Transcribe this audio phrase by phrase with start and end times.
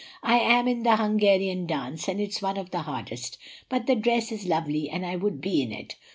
[0.23, 3.37] I am in the Hungarian dance, and it's one of the hardest;
[3.69, 5.95] but the dress is lovely, and I would be in it.